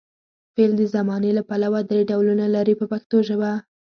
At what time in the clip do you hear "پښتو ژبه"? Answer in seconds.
2.91-3.51